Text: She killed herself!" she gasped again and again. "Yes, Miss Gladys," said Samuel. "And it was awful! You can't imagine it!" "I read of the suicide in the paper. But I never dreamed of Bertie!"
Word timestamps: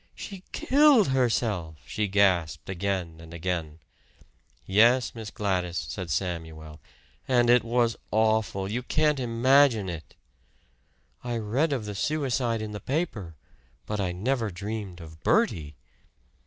She 0.15 0.43
killed 0.51 1.09
herself!" 1.09 1.75
she 1.85 2.07
gasped 2.07 2.69
again 2.69 3.19
and 3.21 3.35
again. 3.35 3.77
"Yes, 4.65 5.13
Miss 5.13 5.29
Gladys," 5.29 5.77
said 5.77 6.09
Samuel. 6.09 6.79
"And 7.27 7.51
it 7.51 7.63
was 7.63 7.97
awful! 8.09 8.67
You 8.67 8.81
can't 8.81 9.19
imagine 9.19 9.89
it!" 9.89 10.15
"I 11.23 11.37
read 11.37 11.71
of 11.71 11.85
the 11.85 11.93
suicide 11.93 12.63
in 12.63 12.71
the 12.71 12.79
paper. 12.79 13.35
But 13.85 13.99
I 14.01 14.11
never 14.11 14.49
dreamed 14.49 15.01
of 15.01 15.21
Bertie!" 15.21 15.75